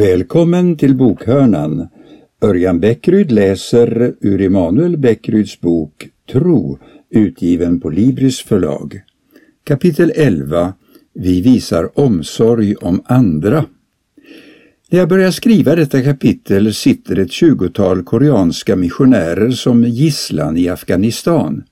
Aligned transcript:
Välkommen 0.00 0.76
till 0.76 0.94
bokhörnan. 0.94 1.88
Örjan 2.42 2.80
Bäckryd 2.80 3.32
läser 3.32 4.14
ur 4.20 4.40
Emanuel 4.40 4.96
Bäckryds 4.96 5.60
bok 5.60 6.08
Tro, 6.32 6.78
utgiven 7.10 7.80
på 7.80 7.90
Libris 7.90 8.40
förlag. 8.40 9.00
Kapitel 9.64 10.12
11 10.16 10.74
Vi 11.14 11.40
visar 11.40 11.98
omsorg 11.98 12.74
om 12.74 13.02
andra. 13.04 13.64
När 14.90 14.98
jag 14.98 15.08
börjar 15.08 15.30
skriva 15.30 15.76
detta 15.76 16.02
kapitel 16.02 16.74
sitter 16.74 17.18
ett 17.18 17.32
tjugotal 17.32 18.02
koreanska 18.02 18.76
missionärer 18.76 19.50
som 19.50 19.84
gisslan 19.84 20.56
i 20.56 20.68
Afghanistan. 20.68 21.64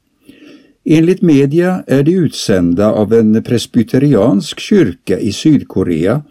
Enligt 0.84 1.22
media 1.22 1.84
är 1.86 2.02
de 2.02 2.12
utsända 2.12 2.92
av 2.92 3.14
en 3.14 3.42
presbyteriansk 3.42 4.60
kyrka 4.60 5.18
i 5.18 5.32
Sydkorea 5.32 6.22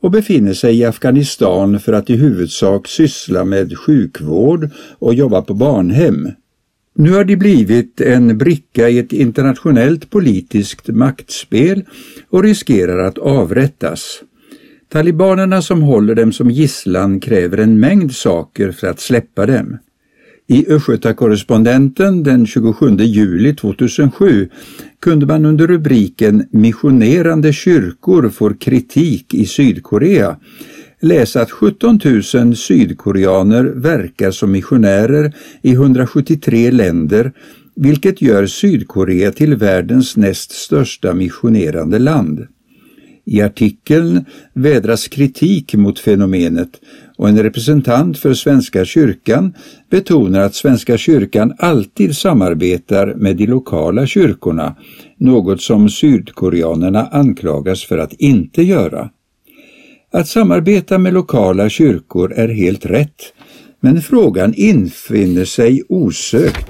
och 0.00 0.10
befinner 0.10 0.54
sig 0.54 0.78
i 0.78 0.84
Afghanistan 0.84 1.80
för 1.80 1.92
att 1.92 2.10
i 2.10 2.16
huvudsak 2.16 2.88
syssla 2.88 3.44
med 3.44 3.78
sjukvård 3.78 4.70
och 4.98 5.14
jobba 5.14 5.42
på 5.42 5.54
barnhem. 5.54 6.28
Nu 6.94 7.10
har 7.12 7.24
de 7.24 7.36
blivit 7.36 8.00
en 8.00 8.38
bricka 8.38 8.88
i 8.88 8.98
ett 8.98 9.12
internationellt 9.12 10.10
politiskt 10.10 10.88
maktspel 10.88 11.84
och 12.30 12.42
riskerar 12.42 12.98
att 12.98 13.18
avrättas. 13.18 14.22
Talibanerna 14.88 15.62
som 15.62 15.82
håller 15.82 16.14
dem 16.14 16.32
som 16.32 16.50
gisslan 16.50 17.20
kräver 17.20 17.58
en 17.58 17.80
mängd 17.80 18.14
saker 18.14 18.72
för 18.72 18.86
att 18.86 19.00
släppa 19.00 19.46
dem. 19.46 19.78
I 20.48 20.66
Östgötakorrespondenten 20.68 22.22
den 22.22 22.46
27 22.46 22.96
juli 22.96 23.54
2007 23.54 24.48
kunde 25.00 25.26
man 25.26 25.44
under 25.44 25.66
rubriken 25.66 26.46
Missionerande 26.50 27.52
kyrkor 27.52 28.28
får 28.28 28.56
kritik 28.60 29.34
i 29.34 29.46
Sydkorea 29.46 30.36
läsa 31.00 31.40
att 31.40 31.50
17 31.50 32.00
000 32.34 32.56
sydkoreaner 32.56 33.64
verkar 33.64 34.30
som 34.30 34.52
missionärer 34.52 35.32
i 35.62 35.72
173 35.72 36.70
länder 36.70 37.32
vilket 37.76 38.22
gör 38.22 38.46
Sydkorea 38.46 39.32
till 39.32 39.56
världens 39.56 40.16
näst 40.16 40.52
största 40.52 41.14
missionerande 41.14 41.98
land. 41.98 42.46
I 43.28 43.42
artikeln 43.42 44.24
vädras 44.52 45.08
kritik 45.08 45.74
mot 45.74 45.98
fenomenet 45.98 46.70
och 47.16 47.28
en 47.28 47.42
representant 47.42 48.18
för 48.18 48.34
Svenska 48.34 48.84
kyrkan 48.84 49.54
betonar 49.90 50.40
att 50.40 50.54
Svenska 50.54 50.98
kyrkan 50.98 51.54
alltid 51.58 52.16
samarbetar 52.16 53.14
med 53.14 53.36
de 53.36 53.46
lokala 53.46 54.06
kyrkorna, 54.06 54.76
något 55.18 55.62
som 55.62 55.88
sydkoreanerna 55.88 57.06
anklagas 57.06 57.84
för 57.84 57.98
att 57.98 58.12
inte 58.12 58.62
göra. 58.62 59.10
Att 60.12 60.28
samarbeta 60.28 60.98
med 60.98 61.14
lokala 61.14 61.68
kyrkor 61.68 62.32
är 62.32 62.48
helt 62.48 62.86
rätt, 62.86 63.32
men 63.80 64.02
frågan 64.02 64.54
infinner 64.54 65.44
sig 65.44 65.82
osökt. 65.88 66.68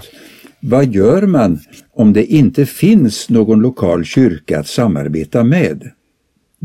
Vad 0.61 0.95
gör 0.95 1.23
man 1.23 1.59
om 1.93 2.12
det 2.12 2.25
inte 2.25 2.67
finns 2.67 3.29
någon 3.29 3.61
lokal 3.61 4.05
kyrka 4.05 4.61
att 4.61 4.67
samarbeta 4.67 5.45
med? 5.45 5.91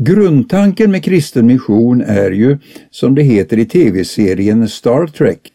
Grundtanken 0.04 0.90
med 0.90 1.04
kristen 1.04 1.46
mission 1.46 2.00
är 2.00 2.30
ju, 2.30 2.58
som 2.90 3.14
det 3.14 3.22
heter 3.22 3.58
i 3.58 3.64
tv-serien 3.64 4.68
Star 4.68 5.06
Trek, 5.06 5.52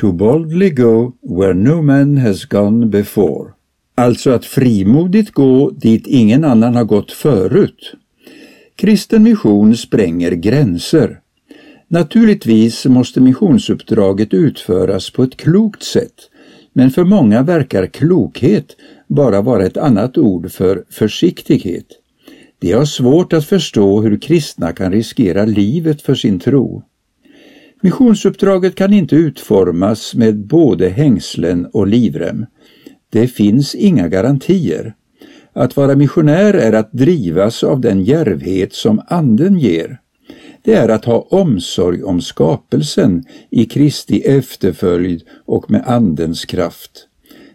To 0.00 0.12
boldly 0.12 0.70
go 0.70 1.12
where 1.22 1.54
no 1.54 1.82
man 1.82 2.16
has 2.16 2.44
gone 2.44 2.86
before. 2.86 3.52
Alltså 3.94 4.30
att 4.30 4.44
frimodigt 4.44 5.30
gå 5.30 5.70
dit 5.70 6.06
ingen 6.06 6.44
annan 6.44 6.74
har 6.74 6.84
gått 6.84 7.12
förut. 7.12 7.94
Kristen 8.76 9.22
mission 9.22 9.76
spränger 9.76 10.32
gränser. 10.32 11.20
Naturligtvis 11.88 12.86
måste 12.86 13.20
missionsuppdraget 13.20 14.34
utföras 14.34 15.10
på 15.10 15.22
ett 15.22 15.36
klokt 15.36 15.82
sätt, 15.82 16.30
men 16.72 16.90
för 16.90 17.04
många 17.04 17.42
verkar 17.42 17.86
klokhet 17.86 18.76
bara 19.06 19.42
vara 19.42 19.66
ett 19.66 19.76
annat 19.76 20.18
ord 20.18 20.52
för 20.52 20.84
försiktighet. 20.90 21.86
De 22.58 22.72
har 22.72 22.84
svårt 22.84 23.32
att 23.32 23.44
förstå 23.44 24.00
hur 24.00 24.20
kristna 24.20 24.72
kan 24.72 24.92
riskera 24.92 25.44
livet 25.44 26.02
för 26.02 26.14
sin 26.14 26.40
tro. 26.40 26.82
Missionsuppdraget 27.82 28.74
kan 28.74 28.92
inte 28.92 29.16
utformas 29.16 30.14
med 30.14 30.46
både 30.46 30.88
hängslen 30.88 31.66
och 31.72 31.86
livrem. 31.86 32.46
Det 33.10 33.28
finns 33.28 33.74
inga 33.74 34.08
garantier. 34.08 34.94
Att 35.52 35.76
vara 35.76 35.96
missionär 35.96 36.54
är 36.54 36.72
att 36.72 36.92
drivas 36.92 37.64
av 37.64 37.80
den 37.80 38.04
järvhet 38.04 38.72
som 38.72 39.02
Anden 39.08 39.58
ger. 39.58 40.00
Det 40.62 40.74
är 40.74 40.88
att 40.88 41.04
ha 41.04 41.28
omsorg 41.30 42.02
om 42.02 42.20
skapelsen 42.20 43.24
i 43.50 43.64
Kristi 43.64 44.20
efterföljd 44.20 45.22
och 45.44 45.70
med 45.70 45.82
Andens 45.86 46.44
kraft. 46.44 47.08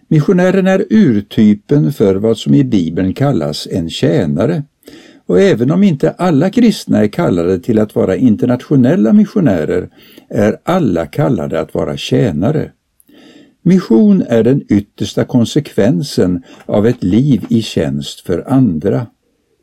Missionären 0.08 0.68
är 0.68 0.86
urtypen 0.90 1.94
för 1.94 2.16
vad 2.16 2.38
som 2.38 2.54
i 2.54 2.64
Bibeln 2.64 3.14
kallas 3.14 3.68
en 3.72 3.90
tjänare. 3.90 4.64
Och 5.32 5.42
även 5.42 5.72
om 5.72 5.84
inte 5.84 6.12
alla 6.12 6.50
kristna 6.50 7.04
är 7.04 7.08
kallade 7.08 7.60
till 7.60 7.80
att 7.80 7.96
vara 7.96 8.16
internationella 8.16 9.14
missionärer 9.14 9.90
är 10.30 10.58
alla 10.64 11.06
kallade 11.06 11.60
att 11.60 11.74
vara 11.74 11.98
tjänare. 11.98 12.72
Mission 13.62 14.22
är 14.22 14.44
den 14.44 14.64
yttersta 14.70 15.24
konsekvensen 15.24 16.44
av 16.66 16.88
ett 16.88 17.04
liv 17.04 17.46
i 17.50 17.62
tjänst 17.62 18.20
för 18.20 18.52
andra. 18.52 19.08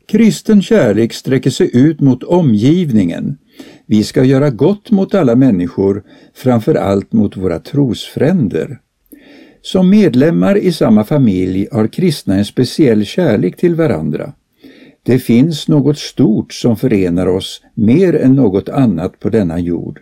Kristen 0.07 0.61
kärlek 0.61 1.13
sträcker 1.13 1.49
sig 1.49 1.77
ut 1.77 1.99
mot 1.99 2.23
omgivningen. 2.23 3.37
Vi 3.85 4.03
ska 4.03 4.23
göra 4.23 4.49
gott 4.49 4.91
mot 4.91 5.13
alla 5.13 5.35
människor, 5.35 6.03
framför 6.33 6.75
allt 6.75 7.13
mot 7.13 7.37
våra 7.37 7.59
trosfränder. 7.59 8.79
Som 9.61 9.89
medlemmar 9.89 10.57
i 10.57 10.71
samma 10.71 11.03
familj 11.03 11.67
har 11.71 11.87
kristna 11.87 12.35
en 12.35 12.45
speciell 12.45 13.05
kärlek 13.05 13.57
till 13.57 13.75
varandra. 13.75 14.33
Det 15.03 15.19
finns 15.19 15.67
något 15.67 15.97
stort 15.97 16.53
som 16.53 16.77
förenar 16.77 17.27
oss 17.27 17.61
mer 17.73 18.15
än 18.15 18.33
något 18.33 18.69
annat 18.69 19.19
på 19.19 19.29
denna 19.29 19.59
jord. 19.59 19.99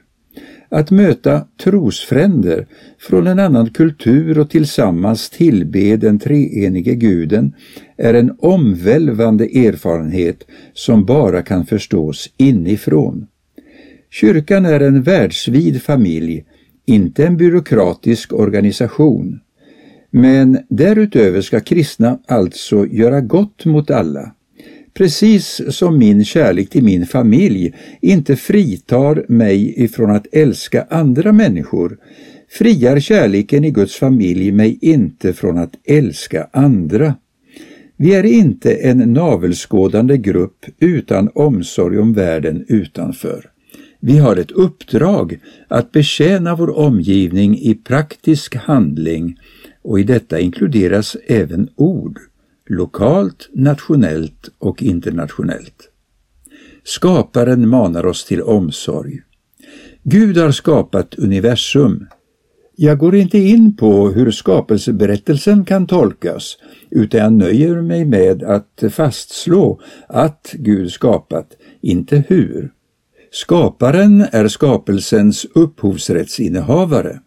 Att 0.70 0.92
möta 0.92 1.48
trosfränder 1.64 2.68
från 3.00 3.28
en 3.28 3.40
annan 3.40 3.70
kultur 3.70 4.40
och 4.40 4.50
tillsammans 4.50 5.30
tillbe 5.30 5.98
den 5.98 6.20
treenige 6.20 6.96
guden 6.96 7.54
är 7.98 8.14
en 8.14 8.36
omvälvande 8.40 9.46
erfarenhet 9.46 10.44
som 10.74 11.06
bara 11.06 11.42
kan 11.42 11.66
förstås 11.66 12.30
inifrån. 12.38 13.28
Kyrkan 14.10 14.66
är 14.66 14.80
en 14.80 15.04
världsvid 15.04 15.82
familj, 15.82 16.46
inte 16.86 17.26
en 17.26 17.38
byråkratisk 17.38 18.34
organisation. 18.34 19.40
Men 20.12 20.60
därutöver 20.70 21.42
ska 21.42 21.60
kristna 21.60 22.20
alltså 22.28 22.86
göra 22.86 23.22
gott 23.22 23.66
mot 23.66 23.92
alla. 23.92 24.32
Precis 24.98 25.62
som 25.70 25.98
min 25.98 26.26
kärlek 26.26 26.70
till 26.70 26.84
min 26.84 27.06
familj 27.06 27.74
inte 28.02 28.36
fritar 28.36 29.26
mig 29.28 29.84
ifrån 29.84 30.12
att 30.12 30.28
älska 30.32 30.88
andra 30.90 31.32
människor, 31.32 31.98
friar 32.50 33.00
kärleken 33.00 33.64
i 33.66 33.72
Guds 33.72 33.96
familj 33.96 34.52
mig 34.52 34.78
inte 34.82 35.34
från 35.34 35.58
att 35.58 35.74
älska 35.86 36.48
andra. 36.54 37.16
Vi 37.98 38.16
är 38.16 38.24
inte 38.24 38.74
en 38.74 39.14
navelskådande 39.14 40.18
grupp 40.18 40.66
utan 40.80 41.30
omsorg 41.34 42.00
om 42.00 42.14
världen 42.14 42.66
utanför. 42.68 43.50
Vi 44.00 44.18
har 44.18 44.36
ett 44.36 44.52
uppdrag 44.52 45.40
att 45.68 45.92
betjäna 45.92 46.56
vår 46.56 46.78
omgivning 46.78 47.58
i 47.60 47.76
praktisk 47.76 48.56
handling 48.56 49.38
och 49.82 50.00
i 50.00 50.04
detta 50.04 50.40
inkluderas 50.40 51.18
även 51.28 51.70
ord 51.76 52.20
lokalt, 52.70 53.50
nationellt 53.54 54.50
och 54.60 54.84
internationellt. 54.84 55.90
Skaparen 56.84 57.70
manar 57.70 58.06
oss 58.06 58.26
till 58.26 58.42
omsorg. 58.42 59.22
Gud 60.04 60.38
har 60.38 60.52
skapat 60.52 61.16
universum. 61.16 62.08
Jag 62.76 62.98
går 62.98 63.16
inte 63.16 63.38
in 63.38 63.76
på 63.76 64.10
hur 64.10 64.32
skapelseberättelsen 64.32 65.66
kan 65.66 65.88
tolkas, 65.88 66.58
utan 66.90 67.20
jag 67.20 67.34
nöjer 67.34 67.82
mig 67.82 68.06
med 68.06 68.44
att 68.44 68.84
fastslå 68.92 69.82
att 70.08 70.54
Gud 70.54 70.92
skapat, 70.92 71.48
inte 71.82 72.24
hur. 72.28 72.72
Skaparen 73.32 74.26
är 74.32 74.48
skapelsens 74.48 75.46
upphovsrättsinnehavare. 75.56 77.20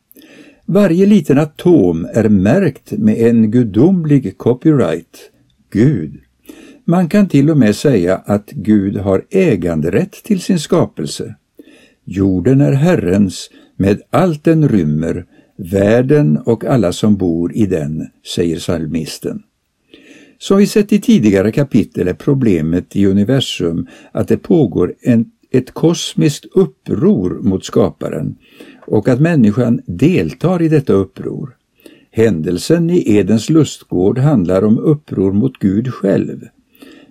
Varje 0.73 1.07
liten 1.07 1.39
atom 1.39 2.09
är 2.15 2.29
märkt 2.29 2.93
med 2.93 3.19
en 3.19 3.51
gudomlig 3.51 4.39
copyright, 4.39 5.31
Gud. 5.71 6.21
Man 6.85 7.09
kan 7.09 7.29
till 7.29 7.51
och 7.51 7.57
med 7.57 7.77
säga 7.77 8.17
att 8.17 8.51
Gud 8.51 8.97
har 8.97 9.25
äganderätt 9.31 10.13
till 10.13 10.41
sin 10.41 10.59
skapelse. 10.59 11.35
Jorden 12.05 12.61
är 12.61 12.73
Herrens 12.73 13.51
med 13.77 14.01
allt 14.11 14.45
den 14.45 14.69
rymmer, 14.69 15.27
världen 15.57 16.39
och 16.39 16.65
alla 16.65 16.93
som 16.93 17.17
bor 17.17 17.57
i 17.57 17.67
den, 17.67 18.07
säger 18.35 18.59
psalmisten. 18.59 19.43
Som 20.39 20.59
vi 20.59 20.67
sett 20.67 20.93
i 20.93 21.01
tidigare 21.01 21.53
kapitel 21.53 22.09
är 22.09 22.15
problemet 22.15 22.97
i 22.97 23.07
universum 23.07 23.87
att 24.13 24.29
det 24.29 24.37
pågår 24.37 24.95
en 25.01 25.31
ett 25.51 25.71
kosmiskt 25.71 26.45
uppror 26.53 27.39
mot 27.43 27.65
skaparen 27.65 28.37
och 28.87 29.09
att 29.09 29.21
människan 29.21 29.81
deltar 29.87 30.63
i 30.63 30.69
detta 30.69 30.93
uppror. 30.93 31.57
Händelsen 32.11 32.91
i 32.91 33.17
Edens 33.17 33.51
lustgård 33.51 34.19
handlar 34.19 34.65
om 34.65 34.79
uppror 34.79 35.33
mot 35.33 35.59
Gud 35.59 35.95
själv. 35.95 36.49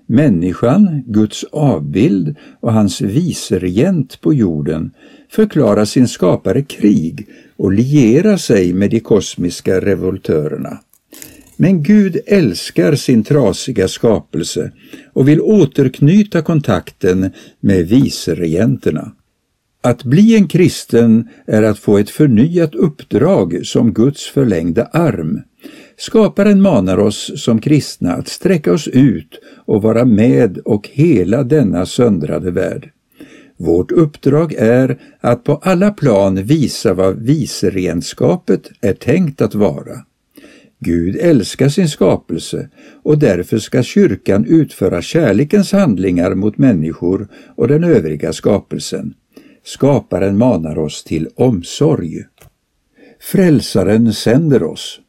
Människan, 0.06 1.04
Guds 1.08 1.44
avbild 1.52 2.36
och 2.60 2.74
hans 2.74 3.02
viceregent 3.02 4.22
på 4.22 4.34
jorden 4.34 4.92
förklarar 5.32 5.86
sin 5.86 6.08
skapare 6.08 6.62
krig 6.62 7.28
och 7.58 7.72
lierar 7.72 8.38
sig 8.38 8.74
med 8.74 8.90
de 8.90 9.00
kosmiska 9.00 9.80
revoltörerna. 9.80 10.80
Men 11.58 11.84
Gud 11.84 12.18
älskar 12.26 12.96
sin 12.96 13.24
trasiga 13.24 13.88
skapelse 13.88 14.72
och 15.14 15.28
vill 15.28 15.42
återknyta 15.42 16.42
kontakten 16.42 17.32
med 17.60 17.88
viceregenterna. 17.88 19.12
Att 19.82 20.04
bli 20.04 20.36
en 20.36 20.48
kristen 20.48 21.28
är 21.48 21.64
att 21.64 21.80
få 21.80 21.98
ett 21.98 22.10
förnyat 22.10 22.76
uppdrag 22.76 23.60
som 23.64 23.94
Guds 23.94 24.26
förlängda 24.26 24.86
arm. 24.86 25.42
Skaparen 25.98 26.62
manar 26.62 26.98
oss 26.98 27.32
som 27.36 27.62
kristna 27.62 28.14
att 28.14 28.28
sträcka 28.28 28.74
oss 28.74 28.88
ut 28.88 29.40
och 29.66 29.82
vara 29.82 30.06
med 30.06 30.58
och 30.58 30.90
hela 30.92 31.44
denna 31.44 31.86
söndrade 31.86 32.52
värld. 32.52 32.92
Vårt 33.58 33.92
uppdrag 33.92 34.54
är 34.54 35.00
att 35.20 35.44
på 35.44 35.56
alla 35.56 35.92
plan 35.92 36.44
visa 36.44 36.94
vad 36.94 37.20
vicerenskapet 37.20 38.70
är 38.82 38.94
tänkt 38.94 39.42
att 39.42 39.56
vara. 39.56 40.06
Gud 40.80 41.16
älskar 41.16 41.70
sin 41.70 41.90
skapelse 41.90 42.70
och 43.04 43.18
därför 43.18 43.58
ska 43.58 43.84
kyrkan 43.84 44.46
utföra 44.46 45.02
kärlekens 45.02 45.72
handlingar 45.72 46.36
mot 46.36 46.58
människor 46.58 47.28
och 47.56 47.68
den 47.68 47.84
övriga 47.84 48.34
skapelsen. 48.34 49.14
Skaparen 49.64 50.38
manar 50.38 50.78
oss 50.78 51.04
till 51.04 51.30
omsorg. 51.36 52.24
Frälsaren 53.20 54.14
sänder 54.14 54.64
oss. 54.64 55.00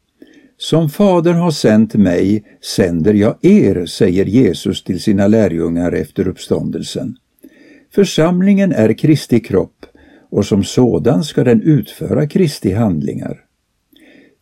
Som 0.57 0.91
Fadern 0.91 1.37
har 1.37 1.51
sänt 1.51 1.95
mig 1.95 2.45
sänder 2.77 3.15
jag 3.15 3.37
er, 3.41 3.87
säger 3.87 4.25
Jesus 4.25 4.85
till 4.85 5.03
sina 5.03 5.27
lärjungar 5.27 5.93
efter 5.93 6.29
uppståndelsen. 6.29 7.17
Församlingen 7.95 8.73
är 8.73 8.93
Kristi 8.93 9.41
kropp 9.41 9.87
och 10.31 10.47
som 10.47 10.65
sådan 10.65 11.25
ska 11.25 11.45
den 11.45 11.63
utföra 11.63 12.27
Kristi 12.27 12.73
handlingar. 12.73 13.45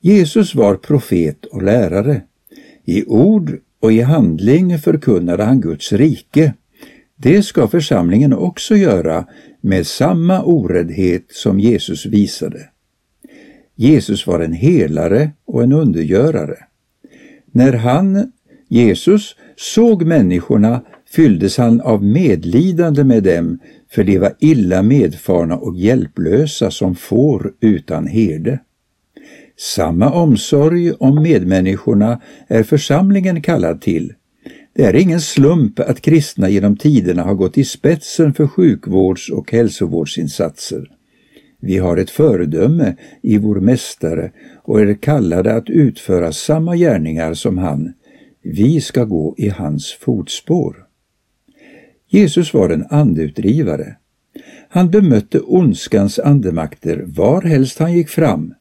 Jesus 0.00 0.54
var 0.54 0.75
profet 0.75 1.44
och 1.44 1.62
lärare. 1.62 2.22
I 2.84 3.04
ord 3.04 3.58
och 3.81 3.93
i 3.93 4.00
handling 4.00 4.78
förkunnade 4.78 5.44
han 5.44 5.61
Guds 5.61 5.93
rike. 5.93 6.54
Det 7.16 7.43
ska 7.43 7.69
församlingen 7.69 8.32
också 8.32 8.76
göra 8.76 9.26
med 9.60 9.87
samma 9.87 10.43
oräddhet 10.43 11.25
som 11.28 11.60
Jesus 11.60 12.06
visade. 12.06 12.69
Jesus 13.75 14.26
var 14.26 14.40
en 14.40 14.52
helare 14.52 15.31
och 15.46 15.62
en 15.62 15.72
undergörare. 15.72 16.56
När 17.52 17.72
han, 17.72 18.32
Jesus, 18.69 19.37
såg 19.56 20.02
människorna 20.02 20.82
fylldes 21.10 21.58
han 21.58 21.81
av 21.81 22.05
medlidande 22.05 23.05
med 23.05 23.22
dem, 23.22 23.58
för 23.90 24.05
de 24.05 24.19
var 24.19 24.34
illa 24.40 24.82
medfarna 24.82 25.56
och 25.56 25.76
hjälplösa 25.76 26.70
som 26.70 26.94
får 26.94 27.52
utan 27.61 28.06
herde. 28.06 28.61
Samma 29.56 30.12
omsorg 30.12 30.93
om 30.93 31.22
medmänniskorna 31.22 32.20
är 32.49 32.62
församlingen 32.62 33.43
kallad 33.43 33.81
till. 33.81 34.14
Det 34.78 34.84
är 34.84 34.96
ingen 34.96 35.20
slump 35.20 35.80
att 35.80 36.00
kristna 36.00 36.48
genom 36.48 36.76
tiderna 36.76 37.22
har 37.22 37.34
gått 37.34 37.58
i 37.58 37.64
spetsen 37.64 38.34
för 38.34 38.46
sjukvårds 38.46 39.30
och 39.30 39.52
hälsovårdsinsatser. 39.52 40.90
Vi 41.60 41.78
har 41.78 41.96
ett 41.96 42.10
föredöme 42.10 42.96
i 43.22 43.38
vår 43.38 43.60
Mästare 43.60 44.32
och 44.62 44.80
är 44.80 44.94
kallade 44.94 45.54
att 45.54 45.70
utföra 45.70 46.32
samma 46.32 46.76
gärningar 46.76 47.34
som 47.34 47.58
han. 47.58 47.92
Vi 48.42 48.80
ska 48.80 49.04
gå 49.04 49.34
i 49.38 49.48
hans 49.48 49.92
fotspår. 49.92 50.76
Jesus 52.08 52.54
var 52.54 52.70
en 52.70 52.86
andeutdrivare. 52.90 53.96
Han 54.69 54.90
bemötte 54.90 55.40
ondskans 55.40 56.19
andemakter 56.19 57.04
varhelst 57.06 57.78
han 57.78 57.92
gick 57.92 58.08
fram. 58.08 58.54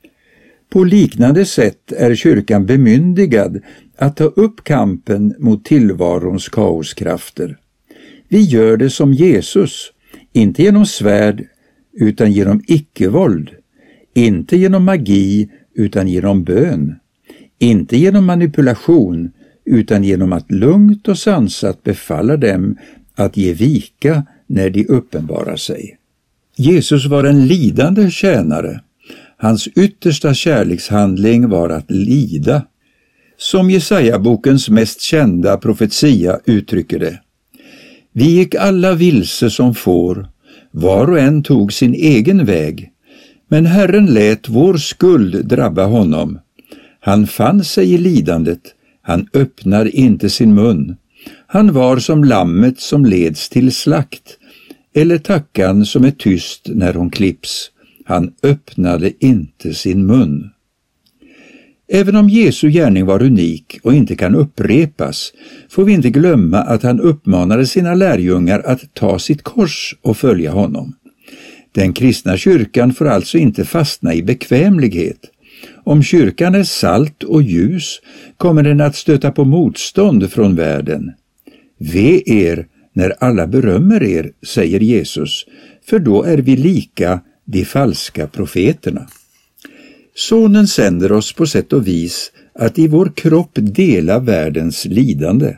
På 0.70 0.84
liknande 0.84 1.46
sätt 1.46 1.92
är 1.92 2.16
kyrkan 2.16 2.66
bemyndigad 2.66 3.62
att 3.98 4.18
ta 4.18 4.24
upp 4.24 4.64
kampen 4.64 5.36
mot 5.40 5.66
tillvarons 5.66 6.50
kaoskrafter. 6.50 7.58
Vi 8.28 8.42
gör 8.42 8.78
det 8.78 8.90
som 8.90 9.14
Jesus, 9.14 9.92
inte 10.34 10.64
genom 10.64 10.86
svärd 10.86 11.44
utan 11.94 12.32
genom 12.32 12.62
icke-våld, 12.68 13.50
inte 14.14 14.58
genom 14.58 14.84
magi 14.84 15.50
utan 15.76 16.08
genom 16.08 16.44
bön, 16.44 16.96
inte 17.60 17.98
genom 17.98 18.26
manipulation 18.26 19.32
utan 19.66 20.04
genom 20.04 20.34
att 20.34 20.52
lugnt 20.52 21.08
och 21.08 21.18
sansat 21.18 21.84
befalla 21.84 22.38
dem 22.38 22.78
att 23.16 23.38
ge 23.38 23.54
vika 23.54 24.26
när 24.48 24.70
de 24.70 24.86
uppenbarar 24.88 25.56
sig. 25.56 25.98
Jesus 26.56 27.06
var 27.06 27.24
en 27.24 27.48
lidande 27.48 28.12
tjänare. 28.12 28.82
Hans 29.40 29.68
yttersta 29.68 30.34
kärlekshandling 30.34 31.50
var 31.50 31.70
att 31.70 31.92
lida. 31.92 32.62
Som 33.38 33.70
Jesaja-bokens 33.70 34.70
mest 34.70 35.02
kända 35.02 35.58
profetia 35.58 36.40
uttrycker 36.46 37.00
det. 37.00 37.20
Vi 38.14 38.26
gick 38.26 38.56
alla 38.56 38.94
vilse 38.94 39.50
som 39.50 39.76
får, 39.76 40.28
var 40.72 41.12
och 41.12 41.20
en 41.20 41.44
tog 41.44 41.74
sin 41.74 41.94
egen 41.94 42.46
väg, 42.46 42.92
men 43.48 43.66
Herren 43.66 44.06
lät 44.06 44.50
vår 44.50 44.78
skuld 44.78 45.46
drabba 45.46 45.86
honom. 45.86 46.40
Han 47.00 47.28
fann 47.28 47.64
sig 47.64 47.94
i 47.94 47.98
lidandet, 47.98 48.62
han 49.02 49.28
öppnar 49.34 49.96
inte 49.96 50.30
sin 50.30 50.54
mun. 50.54 50.96
Han 51.48 51.74
var 51.74 52.00
som 52.00 52.24
lammet 52.24 52.80
som 52.80 53.06
leds 53.06 53.50
till 53.50 53.72
slakt, 53.72 54.38
eller 54.96 55.18
tackan 55.18 55.86
som 55.86 56.04
är 56.04 56.12
tyst 56.12 56.62
när 56.66 56.94
hon 56.94 57.10
klipps. 57.10 57.72
Han 58.08 58.34
öppnade 58.44 59.26
inte 59.26 59.74
sin 59.74 60.06
mun. 60.06 60.50
Även 61.88 62.16
om 62.16 62.30
Jesu 62.30 62.70
gärning 62.70 63.06
var 63.06 63.24
unik 63.24 63.80
och 63.84 63.94
inte 63.94 64.16
kan 64.16 64.36
upprepas 64.36 65.34
får 65.70 65.86
vi 65.86 65.94
inte 65.94 66.10
glömma 66.10 66.58
att 66.58 66.84
han 66.84 67.00
uppmanade 67.00 67.66
sina 67.66 67.94
lärjungar 67.94 68.60
att 68.60 68.94
ta 68.94 69.20
sitt 69.20 69.44
kors 69.44 69.96
och 70.02 70.18
följa 70.18 70.52
honom. 70.52 70.96
Den 71.72 71.94
kristna 71.94 72.38
kyrkan 72.38 72.94
får 72.94 73.08
alltså 73.08 73.38
inte 73.38 73.66
fastna 73.66 74.14
i 74.14 74.24
bekvämlighet. 74.24 75.20
Om 75.84 76.04
kyrkan 76.04 76.56
är 76.56 76.64
salt 76.64 77.24
och 77.24 77.42
ljus 77.42 78.00
kommer 78.38 78.64
den 78.64 78.82
att 78.82 78.96
stöta 78.96 79.32
på 79.32 79.46
motstånd 79.46 80.32
från 80.32 80.56
världen. 80.56 81.12
Ve 81.78 82.24
er 82.26 82.68
när 82.94 83.14
alla 83.20 83.48
berömmer 83.48 84.04
er, 84.04 84.32
säger 84.46 84.80
Jesus, 84.80 85.46
för 85.90 86.00
då 86.00 86.24
är 86.24 86.38
vi 86.38 86.56
lika 86.56 87.22
de 87.48 87.66
falska 87.66 88.28
profeterna. 88.28 89.08
Sonen 90.16 90.68
sänder 90.68 91.12
oss 91.12 91.34
på 91.34 91.46
sätt 91.46 91.74
och 91.74 91.88
vis 91.88 92.32
att 92.54 92.80
i 92.80 92.88
vår 92.88 93.12
kropp 93.16 93.52
dela 93.54 94.20
världens 94.20 94.86
lidande. 94.86 95.56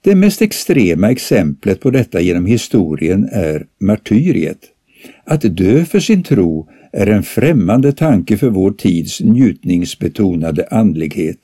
Det 0.00 0.14
mest 0.14 0.42
extrema 0.42 1.10
exemplet 1.10 1.80
på 1.80 1.90
detta 1.90 2.20
genom 2.20 2.46
historien 2.46 3.28
är 3.32 3.66
martyriet. 3.80 4.58
Att 5.24 5.56
dö 5.56 5.84
för 5.84 6.00
sin 6.00 6.22
tro 6.22 6.68
är 6.92 7.06
en 7.06 7.22
främmande 7.22 7.92
tanke 7.92 8.36
för 8.36 8.48
vår 8.48 8.70
tids 8.70 9.20
njutningsbetonade 9.20 10.68
andlighet. 10.70 11.38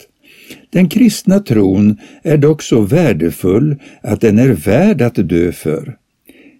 Den 0.70 0.88
kristna 0.88 1.40
tron 1.40 1.98
är 2.22 2.36
dock 2.36 2.62
så 2.62 2.80
värdefull 2.80 3.76
att 4.02 4.20
den 4.20 4.38
är 4.38 4.48
värd 4.48 5.02
att 5.02 5.14
dö 5.14 5.52
för. 5.52 5.96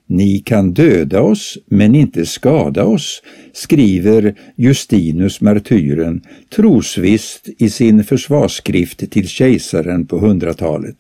Ni 0.07 0.39
kan 0.39 0.73
döda 0.73 1.21
oss 1.21 1.59
men 1.67 1.95
inte 1.95 2.27
skada 2.27 2.85
oss, 2.85 3.23
skriver 3.53 4.35
Justinus 4.57 5.41
martyren 5.41 6.23
trosvisst 6.57 7.49
i 7.59 7.71
sin 7.71 8.05
försvarsskrift 8.05 9.11
till 9.11 9.29
kejsaren 9.29 10.07
på 10.07 10.21
100-talet. 10.21 10.97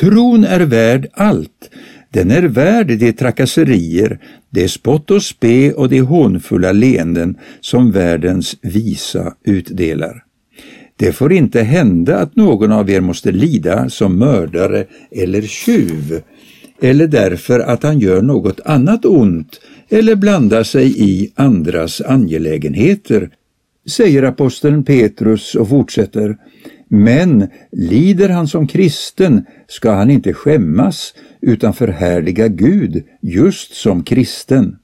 Tron 0.00 0.44
är 0.44 0.60
värd 0.60 1.06
allt. 1.12 1.70
Den 2.10 2.30
är 2.30 2.42
värd 2.42 2.98
de 2.98 3.12
trakasserier, 3.12 4.18
det 4.50 4.68
spott 4.68 5.10
och 5.10 5.22
spe 5.22 5.72
och 5.72 5.88
de 5.88 6.00
hånfulla 6.00 6.72
leenden 6.72 7.38
som 7.60 7.90
världens 7.92 8.56
visa 8.62 9.34
utdelar. 9.44 10.22
Det 10.96 11.12
får 11.12 11.32
inte 11.32 11.62
hända 11.62 12.18
att 12.18 12.36
någon 12.36 12.72
av 12.72 12.90
er 12.90 13.00
måste 13.00 13.32
lida 13.32 13.90
som 13.90 14.18
mördare 14.18 14.84
eller 15.10 15.42
tjuv, 15.42 16.22
eller 16.80 17.06
därför 17.06 17.60
att 17.60 17.82
han 17.82 17.98
gör 17.98 18.22
något 18.22 18.60
annat 18.64 19.04
ont 19.04 19.60
eller 19.88 20.14
blandar 20.14 20.62
sig 20.62 21.02
i 21.02 21.32
andras 21.34 22.00
angelägenheter, 22.00 23.30
säger 23.88 24.22
aposteln 24.22 24.84
Petrus 24.84 25.54
och 25.54 25.68
fortsätter. 25.68 26.36
Men 26.88 27.48
lider 27.72 28.28
han 28.28 28.48
som 28.48 28.66
kristen 28.66 29.44
ska 29.68 29.92
han 29.92 30.10
inte 30.10 30.32
skämmas 30.32 31.14
utan 31.40 31.74
förhärliga 31.74 32.48
Gud 32.48 33.04
just 33.20 33.74
som 33.74 34.04
kristen. 34.04 34.76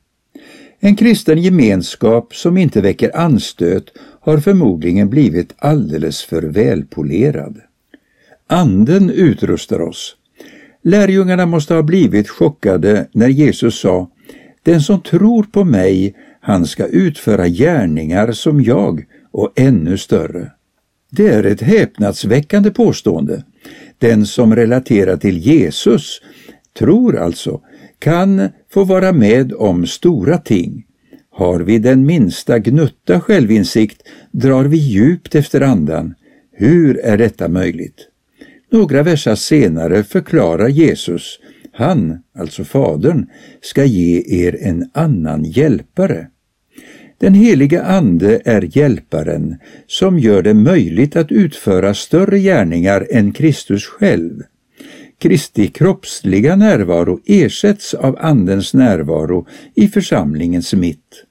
En 0.81 0.97
kristen 0.97 1.43
gemenskap 1.43 2.35
som 2.35 2.57
inte 2.57 2.81
väcker 2.81 3.17
anstöt 3.17 3.85
har 4.21 4.39
förmodligen 4.39 5.11
blivit 5.11 5.55
alldeles 5.59 6.23
för 6.23 6.43
välpolerad. 6.43 7.61
Anden 8.47 9.11
utrustar 9.11 9.81
oss. 9.81 10.17
Lärjungarna 10.83 11.47
måste 11.47 11.75
ha 11.75 11.83
blivit 11.83 12.29
chockade 12.29 13.07
när 13.13 13.29
Jesus 13.29 13.81
sa 13.81 14.11
Den 14.63 14.81
som 14.81 15.03
tror 15.03 15.43
på 15.43 15.65
mig, 15.65 16.15
han 16.41 16.67
ska 16.67 16.87
utföra 16.87 17.49
gärningar 17.49 18.33
som 18.33 18.63
jag 18.63 19.05
och 19.31 19.53
ännu 19.57 19.99
större. 19.99 20.51
Det 21.11 21.29
är 21.29 21.45
ett 21.45 21.61
häpnadsväckande 21.61 22.71
påstående. 22.71 23.45
Den 23.99 24.27
som 24.27 24.57
relaterar 24.57 25.17
till 25.17 25.39
Jesus, 25.39 26.21
tror 26.79 27.19
alltså, 27.19 27.61
kan 27.99 28.49
få 28.71 28.85
vara 28.85 29.13
med 29.13 29.53
om 29.53 29.87
stora 29.87 30.39
ting. 30.39 30.87
Har 31.31 31.61
vi 31.61 31.79
den 31.79 32.07
minsta 32.07 32.59
gnutta 32.59 33.21
självinsikt 33.21 34.03
drar 34.31 34.65
vi 34.65 34.77
djupt 34.77 35.35
efter 35.35 35.61
andan. 35.61 36.15
Hur 36.53 36.99
är 36.99 37.19
detta 37.19 37.49
möjligt? 37.49 38.09
Några 38.73 39.03
versar 39.03 39.35
senare 39.35 40.05
förklarar 40.05 40.69
Jesus, 40.69 41.39
han, 41.73 42.19
alltså 42.39 42.65
Fadern, 42.65 43.27
ska 43.61 43.85
ge 43.85 44.23
er 44.27 44.59
en 44.61 44.91
annan 44.95 45.45
hjälpare. 45.45 46.27
Den 47.19 47.35
helige 47.35 47.83
Ande 47.83 48.41
är 48.45 48.79
hjälparen 48.79 49.57
som 49.87 50.19
gör 50.19 50.43
det 50.43 50.55
möjligt 50.55 51.17
att 51.17 51.33
utföra 51.33 51.95
större 51.95 52.39
gärningar 52.39 53.07
än 53.11 53.33
Kristus 53.33 53.85
själv. 53.85 54.43
Kristi 55.19 55.67
kroppsliga 55.67 56.57
närvaro 56.57 57.21
ersätts 57.27 57.95
av 57.95 58.17
Andens 58.21 58.75
närvaro 58.75 59.47
i 59.75 59.89
församlingens 59.89 60.75
mitt. 60.75 61.25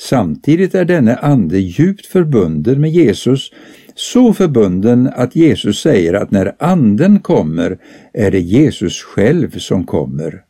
Samtidigt 0.00 0.74
är 0.74 0.84
denne 0.84 1.16
ande 1.16 1.58
djupt 1.58 2.06
förbunden 2.06 2.80
med 2.80 2.90
Jesus, 2.90 3.52
så 3.94 4.32
förbunden 4.32 5.10
att 5.14 5.36
Jesus 5.36 5.80
säger 5.80 6.14
att 6.14 6.30
när 6.30 6.54
anden 6.58 7.20
kommer 7.20 7.78
är 8.12 8.30
det 8.30 8.40
Jesus 8.40 9.02
själv 9.02 9.58
som 9.58 9.86
kommer. 9.86 10.42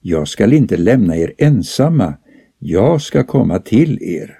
Jag 0.00 0.28
skall 0.28 0.52
inte 0.52 0.76
lämna 0.76 1.16
er 1.16 1.32
ensamma, 1.38 2.14
jag 2.58 3.02
ska 3.02 3.24
komma 3.24 3.58
till 3.58 4.02
er. 4.02 4.38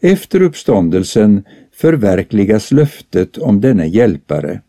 Efter 0.00 0.42
uppståndelsen 0.42 1.44
förverkligas 1.72 2.72
löftet 2.72 3.38
om 3.38 3.60
denne 3.60 3.86
hjälpare. 3.86 4.60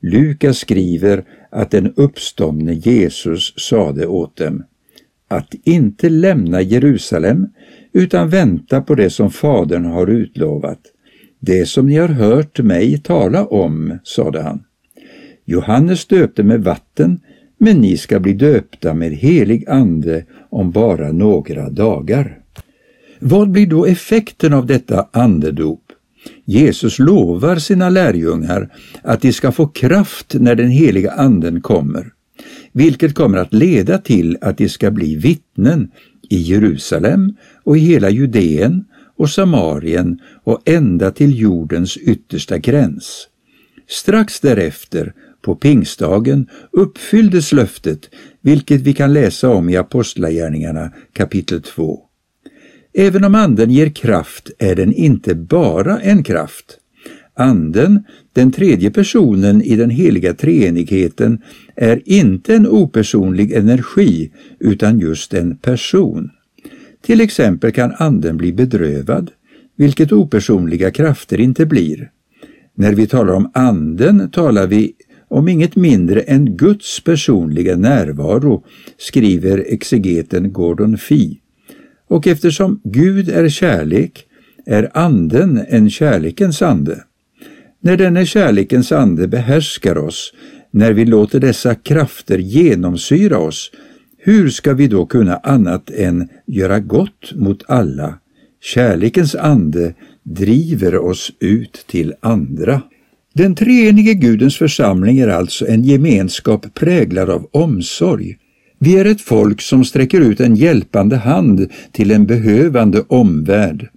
Lukas 0.00 0.58
skriver 0.58 1.24
att 1.50 1.70
den 1.70 1.92
uppståndne 1.96 2.72
Jesus 2.72 3.54
sade 3.56 4.06
åt 4.06 4.36
dem 4.36 4.64
att 5.28 5.54
inte 5.64 6.08
lämna 6.08 6.62
Jerusalem 6.62 7.48
utan 7.92 8.28
vänta 8.28 8.80
på 8.80 8.94
det 8.94 9.10
som 9.10 9.30
Fadern 9.30 9.84
har 9.84 10.06
utlovat. 10.06 10.80
Det 11.46 11.66
som 11.66 11.86
ni 11.86 11.96
har 11.96 12.08
hört 12.08 12.58
mig 12.58 12.98
tala 12.98 13.46
om, 13.46 13.98
sade 14.04 14.42
han. 14.42 14.62
Johannes 15.44 16.06
döpte 16.06 16.42
med 16.42 16.64
vatten, 16.64 17.20
men 17.58 17.76
ni 17.76 17.96
ska 17.96 18.20
bli 18.20 18.32
döpta 18.32 18.94
med 18.94 19.12
helig 19.12 19.68
ande 19.68 20.24
om 20.50 20.70
bara 20.70 21.12
några 21.12 21.70
dagar. 21.70 22.38
Vad 23.18 23.50
blir 23.50 23.66
då 23.66 23.86
effekten 23.86 24.52
av 24.52 24.66
detta 24.66 25.08
andedop? 25.12 25.82
Jesus 26.44 26.98
lovar 26.98 27.56
sina 27.56 27.88
lärjungar 27.88 28.68
att 29.02 29.20
de 29.20 29.32
ska 29.32 29.52
få 29.52 29.66
kraft 29.66 30.34
när 30.34 30.54
den 30.54 30.70
heliga 30.70 31.12
anden 31.12 31.60
kommer, 31.60 32.12
vilket 32.72 33.14
kommer 33.14 33.38
att 33.38 33.54
leda 33.54 33.98
till 33.98 34.38
att 34.40 34.58
de 34.58 34.68
ska 34.68 34.90
bli 34.90 35.16
vittnen 35.16 35.90
i 36.30 36.36
Jerusalem 36.36 37.36
och 37.64 37.76
i 37.76 37.80
hela 37.80 38.10
Judeen 38.10 38.84
och 39.16 39.30
Samarien 39.30 40.18
och 40.44 40.62
ända 40.64 41.10
till 41.10 41.40
jordens 41.40 41.96
yttersta 41.96 42.58
gräns. 42.58 43.28
Strax 43.88 44.40
därefter, 44.40 45.12
på 45.42 45.54
pingstdagen, 45.54 46.46
uppfylldes 46.72 47.52
löftet, 47.52 48.10
vilket 48.40 48.80
vi 48.80 48.92
kan 48.92 49.12
läsa 49.12 49.50
om 49.50 49.68
i 49.68 49.76
Apostlagärningarna 49.76 50.92
kapitel 51.12 51.62
2. 51.62 52.00
Även 52.94 53.24
om 53.24 53.34
Anden 53.34 53.70
ger 53.70 53.90
kraft 53.90 54.50
är 54.58 54.74
den 54.74 54.92
inte 54.92 55.34
bara 55.34 56.00
en 56.00 56.22
kraft. 56.22 56.78
Anden, 57.34 58.04
den 58.32 58.52
tredje 58.52 58.90
personen 58.90 59.62
i 59.62 59.76
den 59.76 59.90
heliga 59.90 60.34
treenigheten, 60.34 61.42
är 61.76 62.02
inte 62.04 62.54
en 62.54 62.68
opersonlig 62.68 63.52
energi 63.52 64.32
utan 64.58 64.98
just 64.98 65.34
en 65.34 65.56
person. 65.56 66.30
Till 67.04 67.20
exempel 67.20 67.72
kan 67.72 67.94
anden 67.98 68.36
bli 68.36 68.52
bedrövad, 68.52 69.30
vilket 69.76 70.12
opersonliga 70.12 70.90
krafter 70.90 71.40
inte 71.40 71.66
blir. 71.66 72.10
När 72.74 72.92
vi 72.92 73.06
talar 73.06 73.34
om 73.34 73.50
anden 73.54 74.30
talar 74.30 74.66
vi 74.66 74.92
om 75.28 75.48
inget 75.48 75.76
mindre 75.76 76.20
än 76.20 76.56
Guds 76.56 77.04
personliga 77.04 77.76
närvaro, 77.76 78.64
skriver 78.98 79.64
exegeten 79.68 80.52
Gordon 80.52 80.98
Fee. 80.98 81.36
Och 82.08 82.26
eftersom 82.26 82.80
Gud 82.84 83.28
är 83.28 83.48
kärlek 83.48 84.26
är 84.66 84.90
anden 84.94 85.60
en 85.68 85.90
kärlekens 85.90 86.62
ande. 86.62 87.04
När 87.80 87.96
denne 87.96 88.26
kärlekens 88.26 88.92
ande 88.92 89.28
behärskar 89.28 89.98
oss, 89.98 90.34
när 90.70 90.92
vi 90.92 91.04
låter 91.04 91.40
dessa 91.40 91.74
krafter 91.74 92.38
genomsyra 92.38 93.38
oss, 93.38 93.70
hur 94.26 94.50
ska 94.50 94.74
vi 94.74 94.86
då 94.86 95.06
kunna 95.06 95.36
annat 95.36 95.90
än 95.90 96.28
göra 96.46 96.80
gott 96.80 97.32
mot 97.34 97.62
alla? 97.68 98.18
Kärlekens 98.60 99.34
ande 99.34 99.94
driver 100.22 100.96
oss 100.96 101.32
ut 101.40 101.84
till 101.88 102.14
andra. 102.20 102.82
Den 103.34 103.54
treenige 103.54 104.14
Gudens 104.14 104.56
församling 104.56 105.18
är 105.18 105.28
alltså 105.28 105.66
en 105.66 105.84
gemenskap 105.84 106.74
präglad 106.74 107.30
av 107.30 107.48
omsorg. 107.52 108.36
Vi 108.78 108.98
är 108.98 109.04
ett 109.04 109.20
folk 109.20 109.60
som 109.60 109.84
sträcker 109.84 110.20
ut 110.20 110.40
en 110.40 110.56
hjälpande 110.56 111.16
hand 111.16 111.70
till 111.92 112.10
en 112.10 112.26
behövande 112.26 113.04
omvärld. 113.08 113.88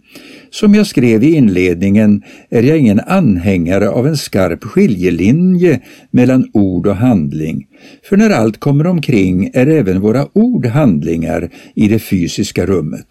Som 0.49 0.75
jag 0.75 0.87
skrev 0.87 1.23
i 1.23 1.35
inledningen 1.35 2.21
är 2.49 2.63
jag 2.63 2.77
ingen 2.77 2.99
anhängare 2.99 3.89
av 3.89 4.07
en 4.07 4.17
skarp 4.17 4.63
skiljelinje 4.63 5.79
mellan 6.11 6.49
ord 6.53 6.87
och 6.87 6.95
handling, 6.95 7.67
för 8.09 8.17
när 8.17 8.29
allt 8.29 8.59
kommer 8.59 8.87
omkring 8.87 9.51
är 9.53 9.67
även 9.67 10.01
våra 10.01 10.27
ord 10.33 10.65
handlingar 10.65 11.49
i 11.75 11.87
det 11.87 11.99
fysiska 11.99 12.65
rummet. 12.65 13.07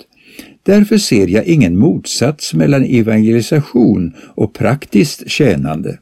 Därför 0.62 0.98
ser 0.98 1.28
jag 1.28 1.44
ingen 1.44 1.78
motsats 1.78 2.54
mellan 2.54 2.84
evangelisation 2.84 4.12
och 4.34 4.54
praktiskt 4.54 5.30
tjänande. 5.30 5.98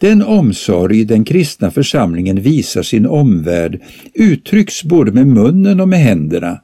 Den 0.00 0.22
omsorg 0.22 1.04
den 1.04 1.24
kristna 1.24 1.70
församlingen 1.70 2.40
visar 2.40 2.82
sin 2.82 3.06
omvärld 3.06 3.80
uttrycks 4.14 4.84
både 4.84 5.12
med 5.12 5.26
munnen 5.26 5.80
och 5.80 5.88
med 5.88 5.98
händerna. 5.98 6.60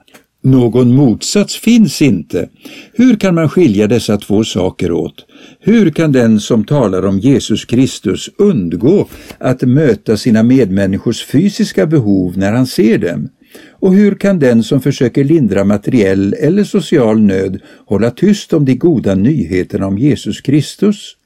Någon 0.46 0.94
motsats 0.94 1.56
finns 1.56 2.02
inte. 2.02 2.48
Hur 2.92 3.16
kan 3.16 3.34
man 3.34 3.48
skilja 3.48 3.86
dessa 3.86 4.16
två 4.16 4.44
saker 4.44 4.92
åt? 4.92 5.26
Hur 5.60 5.90
kan 5.90 6.12
den 6.12 6.40
som 6.40 6.64
talar 6.64 7.06
om 7.06 7.18
Jesus 7.18 7.64
Kristus 7.64 8.30
undgå 8.38 9.08
att 9.38 9.62
möta 9.62 10.16
sina 10.16 10.42
medmänniskors 10.42 11.24
fysiska 11.24 11.86
behov 11.86 12.38
när 12.38 12.52
han 12.52 12.66
ser 12.66 12.98
dem? 12.98 13.28
Och 13.70 13.94
hur 13.94 14.14
kan 14.14 14.38
den 14.38 14.62
som 14.62 14.80
försöker 14.80 15.24
lindra 15.24 15.64
materiell 15.64 16.34
eller 16.34 16.64
social 16.64 17.20
nöd 17.20 17.60
hålla 17.86 18.10
tyst 18.10 18.52
om 18.52 18.64
de 18.64 18.74
goda 18.74 19.14
nyheterna 19.14 19.86
om 19.86 19.98
Jesus 19.98 20.40
Kristus? 20.40 21.16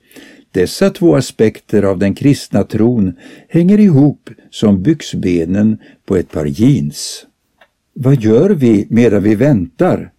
Dessa 0.52 0.90
två 0.90 1.16
aspekter 1.16 1.82
av 1.82 1.98
den 1.98 2.14
kristna 2.14 2.64
tron 2.64 3.12
hänger 3.48 3.80
ihop 3.80 4.30
som 4.50 4.82
byxbenen 4.82 5.78
på 6.06 6.16
ett 6.16 6.30
par 6.30 6.46
jeans. 6.46 7.26
Vad 7.94 8.20
gör 8.20 8.50
vi 8.50 8.86
medan 8.90 9.22
vi 9.22 9.34
väntar? 9.34 10.12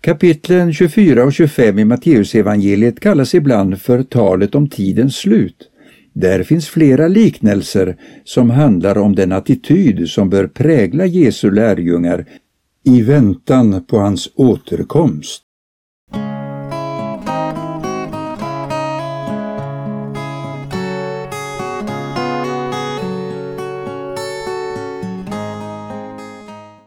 Kapitlen 0.00 0.72
24 0.72 1.24
och 1.24 1.32
25 1.32 1.78
i 1.78 1.84
Matteusevangeliet 1.84 3.00
kallas 3.00 3.34
ibland 3.34 3.80
för 3.80 4.02
talet 4.02 4.54
om 4.54 4.68
tidens 4.68 5.16
slut. 5.16 5.70
Där 6.12 6.42
finns 6.42 6.68
flera 6.68 7.08
liknelser 7.08 7.96
som 8.24 8.50
handlar 8.50 8.98
om 8.98 9.14
den 9.14 9.32
attityd 9.32 10.08
som 10.08 10.30
bör 10.30 10.46
prägla 10.46 11.06
Jesu 11.06 11.50
lärjungar 11.50 12.26
i 12.84 13.02
väntan 13.02 13.84
på 13.84 13.98
hans 13.98 14.30
återkomst. 14.34 15.43